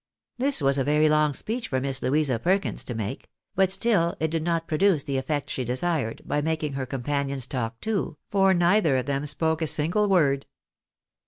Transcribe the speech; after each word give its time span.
This 0.39 0.63
was 0.63 0.79
a 0.79 0.83
very 0.83 1.07
long 1.07 1.31
speech 1.35 1.67
for 1.67 1.79
Miss 1.79 2.01
Louisa 2.01 2.39
Perkins 2.39 2.83
to 2.85 2.95
make; 2.95 3.29
but 3.53 3.71
still 3.71 4.15
it 4.19 4.31
did 4.31 4.41
not 4.41 4.67
produce 4.67 5.03
the 5.03 5.17
effect 5.17 5.47
she 5.51 5.63
desired, 5.63 6.23
by 6.25 6.41
making 6.41 6.73
her 6.73 6.87
companions 6.87 7.45
talk 7.45 7.79
too, 7.79 8.17
for 8.31 8.51
neither 8.55 8.97
of 8.97 9.05
them 9.05 9.27
spoke 9.27 9.61
a 9.61 9.67
single 9.67 10.09
word. 10.09 10.47